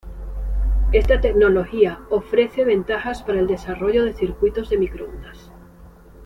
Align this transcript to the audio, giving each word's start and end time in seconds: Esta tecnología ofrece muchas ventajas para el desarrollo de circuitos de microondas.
Esta 0.93 1.21
tecnología 1.21 1.99
ofrece 2.09 2.61
muchas 2.63 2.65
ventajas 2.65 3.21
para 3.21 3.39
el 3.39 3.45
desarrollo 3.45 4.03
de 4.03 4.13
circuitos 4.15 4.67
de 4.71 4.79
microondas. 4.79 5.51